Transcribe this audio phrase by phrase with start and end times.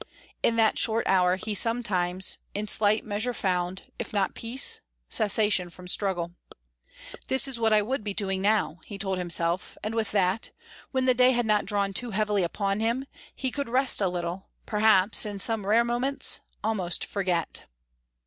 [0.41, 5.87] In that short hour he sometimes, in slight measure found, if not peace, cessation from
[5.87, 6.31] struggle.
[7.27, 10.49] "This is what I would be doing now," he told himself, and with that,
[10.89, 14.49] when the day had not drawn too heavily upon him, he could rest a little,
[14.65, 17.67] perhaps, in some rare moments, almost forget.